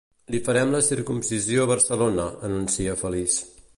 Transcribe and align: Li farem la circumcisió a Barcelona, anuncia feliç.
Li 0.35 0.37
farem 0.45 0.71
la 0.75 0.79
circumcisió 0.87 1.65
a 1.67 1.71
Barcelona, 1.73 2.25
anuncia 2.49 2.97
feliç. 3.03 3.37